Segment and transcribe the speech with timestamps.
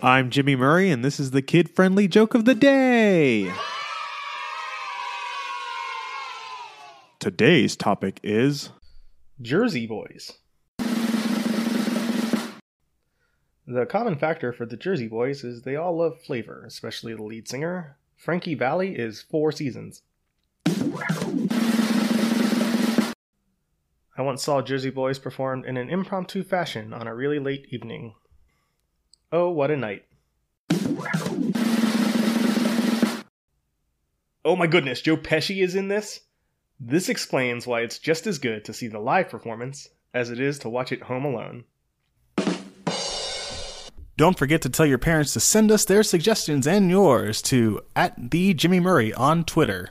[0.00, 3.52] I'm Jimmy Murray, and this is the kid friendly joke of the day.
[7.18, 8.70] Today's topic is
[9.42, 10.34] Jersey Boys.
[13.66, 17.48] The common factor for the Jersey Boys is they all love flavor, especially the lead
[17.48, 17.96] singer.
[18.16, 20.02] Frankie Valli is four seasons.
[24.16, 28.14] I once saw Jersey Boys performed in an impromptu fashion on a really late evening.
[29.30, 30.04] Oh, what a night.
[34.44, 36.20] Oh my goodness, Joe Pesci is in this?
[36.80, 40.58] This explains why it's just as good to see the live performance as it is
[40.60, 41.64] to watch it home alone.
[44.16, 48.30] Don't forget to tell your parents to send us their suggestions and yours to at
[48.30, 49.90] the Jimmy Murray on Twitter.